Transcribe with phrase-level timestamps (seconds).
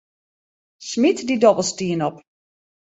[0.89, 2.17] Smyt in dobbelstien op.